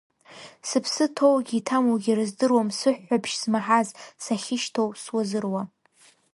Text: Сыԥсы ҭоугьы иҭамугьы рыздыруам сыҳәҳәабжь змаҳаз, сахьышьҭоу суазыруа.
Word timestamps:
Сыԥсы 0.67 1.05
ҭоугьы 1.15 1.55
иҭамугьы 1.59 2.11
рыздыруам 2.17 2.69
сыҳәҳәабжь 2.77 3.35
змаҳаз, 3.41 3.87
сахьышьҭоу 4.23 4.89
суазыруа. 5.01 5.61